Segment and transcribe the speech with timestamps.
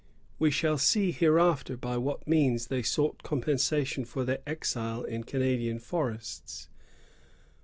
[0.39, 5.77] We shall see hereafter by what means they sought compensation for their exile in Canadian
[5.77, 6.69] forests.